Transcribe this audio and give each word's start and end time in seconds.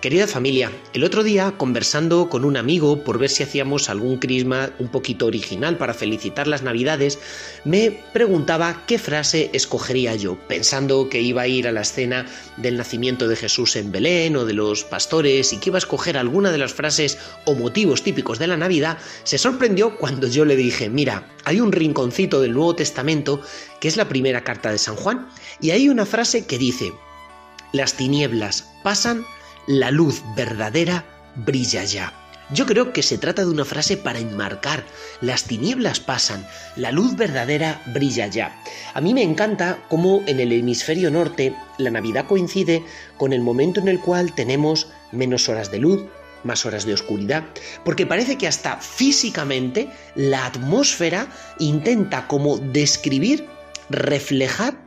Querida 0.00 0.28
familia, 0.28 0.70
el 0.92 1.02
otro 1.02 1.24
día 1.24 1.54
conversando 1.56 2.28
con 2.28 2.44
un 2.44 2.56
amigo 2.56 3.02
por 3.02 3.18
ver 3.18 3.30
si 3.30 3.42
hacíamos 3.42 3.90
algún 3.90 4.18
crisma 4.18 4.70
un 4.78 4.86
poquito 4.86 5.26
original 5.26 5.76
para 5.76 5.92
felicitar 5.92 6.46
las 6.46 6.62
navidades, 6.62 7.18
me 7.64 7.90
preguntaba 8.12 8.84
qué 8.86 9.00
frase 9.00 9.50
escogería 9.54 10.14
yo, 10.14 10.38
pensando 10.46 11.08
que 11.08 11.20
iba 11.20 11.42
a 11.42 11.48
ir 11.48 11.66
a 11.66 11.72
la 11.72 11.80
escena 11.80 12.26
del 12.58 12.76
nacimiento 12.76 13.26
de 13.26 13.34
Jesús 13.34 13.74
en 13.74 13.90
Belén 13.90 14.36
o 14.36 14.44
de 14.44 14.52
los 14.52 14.84
pastores 14.84 15.52
y 15.52 15.58
que 15.58 15.70
iba 15.70 15.78
a 15.78 15.80
escoger 15.80 16.16
alguna 16.16 16.52
de 16.52 16.58
las 16.58 16.72
frases 16.72 17.18
o 17.44 17.56
motivos 17.56 18.04
típicos 18.04 18.38
de 18.38 18.46
la 18.46 18.56
Navidad, 18.56 18.98
se 19.24 19.36
sorprendió 19.36 19.96
cuando 19.96 20.28
yo 20.28 20.44
le 20.44 20.54
dije, 20.54 20.88
mira, 20.88 21.26
hay 21.44 21.60
un 21.60 21.72
rinconcito 21.72 22.40
del 22.40 22.52
Nuevo 22.52 22.76
Testamento 22.76 23.40
que 23.80 23.88
es 23.88 23.96
la 23.96 24.08
primera 24.08 24.44
carta 24.44 24.70
de 24.70 24.78
San 24.78 24.94
Juan 24.94 25.28
y 25.60 25.72
hay 25.72 25.88
una 25.88 26.06
frase 26.06 26.46
que 26.46 26.56
dice, 26.56 26.92
las 27.72 27.94
tinieblas 27.94 28.70
pasan, 28.84 29.24
la 29.68 29.90
luz 29.90 30.22
verdadera 30.34 31.04
brilla 31.36 31.84
ya. 31.84 32.12
Yo 32.50 32.64
creo 32.64 32.94
que 32.94 33.02
se 33.02 33.18
trata 33.18 33.42
de 33.42 33.50
una 33.50 33.66
frase 33.66 33.98
para 33.98 34.18
enmarcar. 34.18 34.82
Las 35.20 35.44
tinieblas 35.44 36.00
pasan, 36.00 36.46
la 36.76 36.90
luz 36.90 37.14
verdadera 37.14 37.82
brilla 37.92 38.26
ya. 38.28 38.58
A 38.94 39.02
mí 39.02 39.12
me 39.12 39.22
encanta 39.22 39.78
cómo 39.90 40.22
en 40.26 40.40
el 40.40 40.52
hemisferio 40.52 41.10
norte 41.10 41.54
la 41.76 41.90
Navidad 41.90 42.26
coincide 42.26 42.82
con 43.18 43.34
el 43.34 43.42
momento 43.42 43.78
en 43.80 43.88
el 43.88 44.00
cual 44.00 44.34
tenemos 44.34 44.88
menos 45.12 45.50
horas 45.50 45.70
de 45.70 45.80
luz, 45.80 46.02
más 46.44 46.64
horas 46.64 46.86
de 46.86 46.94
oscuridad, 46.94 47.44
porque 47.84 48.06
parece 48.06 48.38
que 48.38 48.48
hasta 48.48 48.78
físicamente 48.78 49.90
la 50.14 50.46
atmósfera 50.46 51.28
intenta 51.58 52.26
como 52.26 52.56
describir, 52.56 53.46
reflejar 53.90 54.78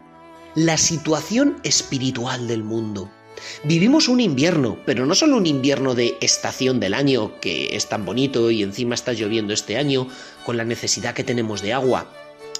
la 0.55 0.77
situación 0.77 1.59
espiritual 1.63 2.47
del 2.47 2.63
mundo. 2.63 3.11
Vivimos 3.63 4.07
un 4.07 4.19
invierno, 4.19 4.77
pero 4.85 5.05
no 5.05 5.15
solo 5.15 5.37
un 5.37 5.45
invierno 5.45 5.95
de 5.95 6.17
estación 6.21 6.79
del 6.79 6.93
año, 6.93 7.39
que 7.39 7.75
es 7.75 7.87
tan 7.89 8.05
bonito 8.05 8.51
y 8.51 8.63
encima 8.63 8.95
está 8.95 9.13
lloviendo 9.13 9.53
este 9.53 9.77
año, 9.77 10.07
con 10.45 10.57
la 10.57 10.65
necesidad 10.65 11.13
que 11.13 11.23
tenemos 11.23 11.61
de 11.61 11.73
agua. 11.73 12.07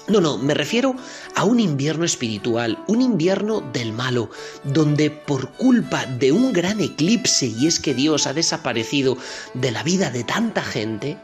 No, 0.08 0.20
no, 0.20 0.36
me 0.36 0.54
refiero 0.54 0.96
a 1.36 1.44
un 1.44 1.60
invierno 1.60 2.04
espiritual, 2.04 2.82
un 2.88 3.02
invierno 3.02 3.60
del 3.72 3.92
malo, 3.92 4.30
donde 4.64 5.10
por 5.10 5.50
culpa 5.52 6.06
de 6.06 6.32
un 6.32 6.52
gran 6.52 6.80
eclipse, 6.80 7.46
y 7.46 7.68
es 7.68 7.78
que 7.78 7.94
Dios 7.94 8.26
ha 8.26 8.32
desaparecido 8.32 9.16
de 9.54 9.70
la 9.70 9.84
vida 9.84 10.10
de 10.10 10.24
tanta 10.24 10.62
gente, 10.62 11.18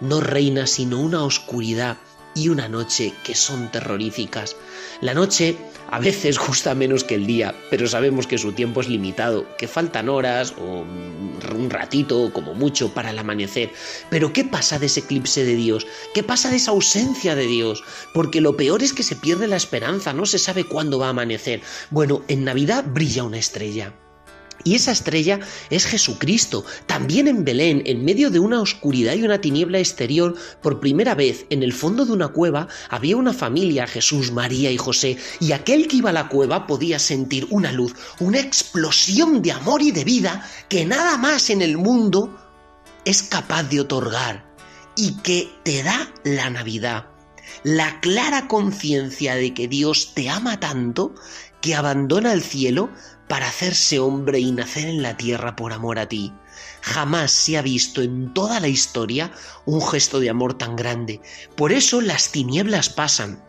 no 0.00 0.20
reina 0.20 0.68
sino 0.68 1.00
una 1.00 1.24
oscuridad 1.24 1.96
y 2.34 2.48
una 2.48 2.68
noche 2.68 3.12
que 3.24 3.34
son 3.34 3.70
terroríficas. 3.70 4.56
La 5.00 5.14
noche 5.14 5.56
a 5.90 5.98
veces 5.98 6.38
gusta 6.46 6.74
menos 6.74 7.04
que 7.04 7.16
el 7.16 7.26
día, 7.26 7.54
pero 7.70 7.86
sabemos 7.86 8.26
que 8.26 8.38
su 8.38 8.52
tiempo 8.52 8.80
es 8.80 8.88
limitado, 8.88 9.46
que 9.56 9.68
faltan 9.68 10.08
horas 10.08 10.54
o 10.58 10.84
un 11.54 11.70
ratito 11.70 12.32
como 12.32 12.54
mucho 12.54 12.92
para 12.94 13.10
el 13.10 13.18
amanecer. 13.18 13.72
Pero 14.10 14.32
¿qué 14.32 14.44
pasa 14.44 14.78
de 14.78 14.86
ese 14.86 15.00
eclipse 15.00 15.44
de 15.44 15.54
Dios? 15.54 15.86
¿Qué 16.14 16.22
pasa 16.22 16.50
de 16.50 16.56
esa 16.56 16.70
ausencia 16.70 17.34
de 17.34 17.46
Dios? 17.46 17.82
Porque 18.14 18.40
lo 18.40 18.56
peor 18.56 18.82
es 18.82 18.92
que 18.92 19.02
se 19.02 19.16
pierde 19.16 19.48
la 19.48 19.56
esperanza, 19.56 20.12
no 20.12 20.26
se 20.26 20.38
sabe 20.38 20.64
cuándo 20.64 20.98
va 20.98 21.06
a 21.06 21.10
amanecer. 21.10 21.60
Bueno, 21.90 22.22
en 22.28 22.44
Navidad 22.44 22.84
brilla 22.86 23.24
una 23.24 23.38
estrella. 23.38 23.94
Y 24.64 24.74
esa 24.74 24.92
estrella 24.92 25.40
es 25.70 25.86
Jesucristo. 25.86 26.64
También 26.86 27.28
en 27.28 27.44
Belén, 27.44 27.82
en 27.86 28.04
medio 28.04 28.30
de 28.30 28.38
una 28.38 28.60
oscuridad 28.60 29.14
y 29.14 29.22
una 29.22 29.40
tiniebla 29.40 29.78
exterior, 29.78 30.36
por 30.62 30.80
primera 30.80 31.14
vez 31.14 31.46
en 31.50 31.62
el 31.62 31.72
fondo 31.72 32.04
de 32.04 32.12
una 32.12 32.28
cueva 32.28 32.68
había 32.88 33.16
una 33.16 33.32
familia, 33.32 33.86
Jesús, 33.86 34.32
María 34.32 34.70
y 34.70 34.76
José, 34.76 35.16
y 35.40 35.52
aquel 35.52 35.88
que 35.88 35.96
iba 35.96 36.10
a 36.10 36.14
la 36.14 36.28
cueva 36.28 36.66
podía 36.66 36.98
sentir 36.98 37.46
una 37.50 37.72
luz, 37.72 37.94
una 38.20 38.40
explosión 38.40 39.42
de 39.42 39.52
amor 39.52 39.82
y 39.82 39.92
de 39.92 40.04
vida 40.04 40.46
que 40.68 40.84
nada 40.84 41.16
más 41.16 41.50
en 41.50 41.62
el 41.62 41.76
mundo 41.76 42.36
es 43.04 43.22
capaz 43.22 43.64
de 43.64 43.80
otorgar 43.80 44.44
y 44.96 45.14
que 45.22 45.50
te 45.62 45.82
da 45.82 46.12
la 46.24 46.50
Navidad. 46.50 47.06
La 47.62 48.00
clara 48.00 48.48
conciencia 48.48 49.34
de 49.34 49.54
que 49.54 49.68
Dios 49.68 50.12
te 50.14 50.28
ama 50.28 50.60
tanto 50.60 51.14
que 51.60 51.74
abandona 51.74 52.32
el 52.32 52.42
cielo 52.42 52.90
para 53.28 53.48
hacerse 53.48 53.98
hombre 53.98 54.40
y 54.40 54.50
nacer 54.52 54.88
en 54.88 55.02
la 55.02 55.16
tierra 55.16 55.56
por 55.56 55.72
amor 55.72 55.98
a 55.98 56.08
ti. 56.08 56.32
Jamás 56.82 57.30
se 57.30 57.58
ha 57.58 57.62
visto 57.62 58.02
en 58.02 58.32
toda 58.32 58.60
la 58.60 58.68
historia 58.68 59.30
un 59.66 59.82
gesto 59.82 60.20
de 60.20 60.30
amor 60.30 60.54
tan 60.54 60.76
grande. 60.76 61.20
Por 61.56 61.72
eso 61.72 62.00
las 62.00 62.32
tinieblas 62.32 62.88
pasan, 62.88 63.42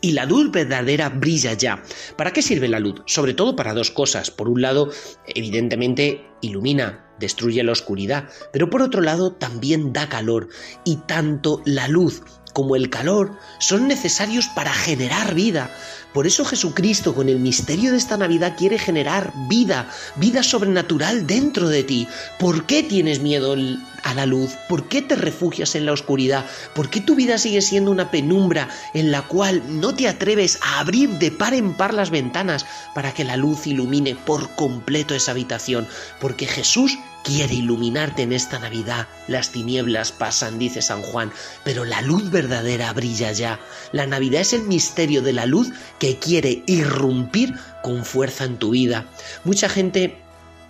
y 0.00 0.12
la 0.12 0.24
luz 0.24 0.50
verdadera 0.50 1.08
brilla 1.08 1.54
ya. 1.54 1.82
¿Para 2.16 2.32
qué 2.32 2.42
sirve 2.42 2.68
la 2.68 2.80
luz? 2.80 3.02
Sobre 3.06 3.34
todo 3.34 3.56
para 3.56 3.74
dos 3.74 3.90
cosas. 3.90 4.30
Por 4.30 4.48
un 4.48 4.62
lado, 4.62 4.90
evidentemente, 5.26 6.24
ilumina, 6.40 7.04
destruye 7.18 7.62
la 7.64 7.72
oscuridad, 7.72 8.28
pero 8.52 8.70
por 8.70 8.82
otro 8.82 9.00
lado 9.02 9.32
también 9.32 9.92
da 9.92 10.08
calor. 10.08 10.48
Y 10.84 10.96
tanto 10.96 11.62
la 11.64 11.88
luz 11.88 12.22
como 12.58 12.74
el 12.74 12.90
calor 12.90 13.38
son 13.60 13.86
necesarios 13.86 14.48
para 14.48 14.72
generar 14.72 15.32
vida. 15.32 15.70
Por 16.12 16.26
eso 16.26 16.44
Jesucristo 16.44 17.14
con 17.14 17.28
el 17.28 17.38
misterio 17.38 17.92
de 17.92 17.98
esta 17.98 18.16
Navidad 18.16 18.56
quiere 18.58 18.80
generar 18.80 19.32
vida, 19.48 19.88
vida 20.16 20.42
sobrenatural 20.42 21.24
dentro 21.24 21.68
de 21.68 21.84
ti. 21.84 22.08
¿Por 22.40 22.66
qué 22.66 22.82
tienes 22.82 23.20
miedo 23.20 23.54
a 24.02 24.14
la 24.14 24.26
luz? 24.26 24.56
¿Por 24.68 24.88
qué 24.88 25.02
te 25.02 25.14
refugias 25.14 25.76
en 25.76 25.86
la 25.86 25.92
oscuridad? 25.92 26.46
¿Por 26.74 26.90
qué 26.90 27.00
tu 27.00 27.14
vida 27.14 27.38
sigue 27.38 27.62
siendo 27.62 27.92
una 27.92 28.10
penumbra 28.10 28.68
en 28.92 29.12
la 29.12 29.22
cual 29.22 29.62
no 29.68 29.94
te 29.94 30.08
atreves 30.08 30.58
a 30.60 30.80
abrir 30.80 31.10
de 31.10 31.30
par 31.30 31.54
en 31.54 31.74
par 31.74 31.94
las 31.94 32.10
ventanas 32.10 32.66
para 32.92 33.14
que 33.14 33.22
la 33.22 33.36
luz 33.36 33.68
ilumine 33.68 34.16
por 34.16 34.56
completo 34.56 35.14
esa 35.14 35.30
habitación? 35.30 35.86
Porque 36.20 36.48
Jesús 36.48 36.98
quiere 37.24 37.54
iluminarte 37.54 38.22
en 38.22 38.32
esta 38.32 38.58
Navidad. 38.58 39.08
Las 39.26 39.50
tinieblas 39.50 40.12
pasan, 40.12 40.58
dice 40.58 40.82
San 40.82 41.02
Juan, 41.02 41.32
pero 41.64 41.84
la 41.84 42.00
luz 42.02 42.30
verdadera 42.30 42.92
brilla 42.92 43.32
ya. 43.32 43.60
La 43.92 44.06
Navidad 44.06 44.40
es 44.40 44.52
el 44.52 44.62
misterio 44.62 45.22
de 45.22 45.32
la 45.32 45.46
luz 45.46 45.70
que 45.98 46.18
quiere 46.18 46.62
irrumpir 46.66 47.54
con 47.82 48.04
fuerza 48.04 48.44
en 48.44 48.58
tu 48.58 48.70
vida. 48.70 49.06
Mucha 49.44 49.68
gente 49.68 50.16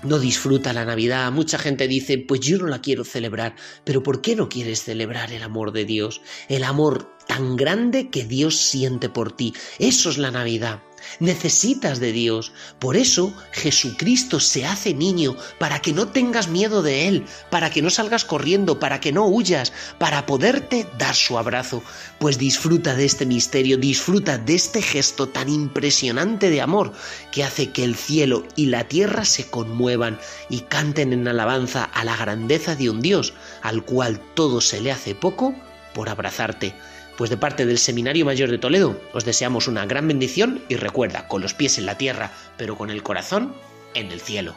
no 0.03 0.19
disfruta 0.19 0.72
la 0.72 0.84
Navidad, 0.84 1.32
mucha 1.32 1.59
gente 1.59 1.88
dice, 1.88 2.19
pues 2.19 2.41
yo 2.41 2.59
no 2.59 2.66
la 2.66 2.80
quiero 2.80 3.04
celebrar, 3.04 3.56
pero 3.84 4.03
¿por 4.03 4.20
qué 4.20 4.36
no 4.36 4.48
quieres 4.48 4.84
celebrar 4.84 5.32
el 5.32 5.42
amor 5.42 5.72
de 5.72 5.84
Dios? 5.84 6.20
El 6.48 6.65
amor 6.65 7.16
tan 7.26 7.56
grande 7.56 8.09
que 8.09 8.25
Dios 8.25 8.56
siente 8.56 9.09
por 9.09 9.32
ti. 9.32 9.54
Eso 9.78 10.10
es 10.10 10.19
la 10.19 10.30
Navidad. 10.30 10.82
Necesitas 11.20 12.00
de 12.00 12.12
Dios. 12.12 12.53
Por 12.78 12.97
eso 12.97 13.32
Jesucristo 13.53 14.41
se 14.41 14.66
hace 14.66 14.94
niño, 14.94 15.36
para 15.59 15.81
que 15.81 15.92
no 15.92 16.09
tengas 16.09 16.48
miedo 16.48 16.82
de 16.82 17.09
Él, 17.09 17.25
para 17.50 17.70
que 17.70 17.82
no 17.82 17.91
salgas 17.91 18.25
corriendo, 18.25 18.78
para 18.78 19.00
que 19.00 19.12
no 19.12 19.26
huyas, 19.26 19.72
para 19.98 20.26
poderte 20.26 20.86
dar 20.98 21.14
su 21.14 21.38
abrazo. 21.38 21.82
Pues 22.19 22.38
disfruta 22.38 22.94
de 22.94 23.04
este 23.04 23.26
misterio, 23.26 23.76
disfruta 23.76 24.38
de 24.38 24.54
este 24.54 24.82
gesto 24.82 25.28
tan 25.28 25.48
impresionante 25.48 26.50
de 26.50 26.60
amor 26.60 26.92
que 27.32 27.44
hace 27.44 27.70
que 27.70 27.84
el 27.84 27.97
cielo 27.97 28.44
y 28.56 28.66
la 28.66 28.84
tierra 28.84 29.25
se 29.25 29.48
conmuevan 29.48 30.19
y 30.48 30.60
canten 30.60 31.12
en 31.12 31.28
alabanza 31.28 31.84
a 31.84 32.04
la 32.04 32.16
grandeza 32.16 32.75
de 32.75 32.91
un 32.91 33.00
Dios, 33.00 33.34
al 33.62 33.84
cual 33.84 34.20
todo 34.34 34.60
se 34.60 34.80
le 34.80 34.92
hace 34.92 35.15
poco 35.15 35.54
por 35.94 36.09
abrazarte. 36.09 36.75
Pues 37.19 37.31
de 37.31 37.37
parte 37.37 37.67
del 37.67 37.79
Seminario 37.79 38.25
Mayor 38.25 38.49
de 38.49 38.59
Toledo 38.59 38.97
os 39.12 39.25
deseamos 39.25 39.67
una 39.67 39.84
gran 39.87 40.06
bendición 40.06 40.62
y 40.69 40.77
recuerda, 40.77 41.27
con 41.27 41.43
los 41.43 41.53
pies 41.53 41.77
en 41.77 41.84
la 41.84 41.99
tierra, 41.99 42.31
pero 42.56 42.79
con 42.79 42.91
el 42.91 43.03
corazón 43.03 43.55
en 43.95 44.12
el 44.12 44.21
cielo. 44.21 44.55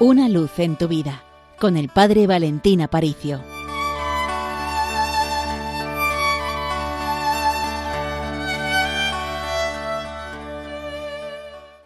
Una 0.00 0.30
luz 0.30 0.58
en 0.58 0.76
tu 0.76 0.88
vida, 0.88 1.24
con 1.58 1.76
el 1.76 1.90
Padre 1.90 2.26
Valentín 2.26 2.80
Aparicio. 2.80 3.57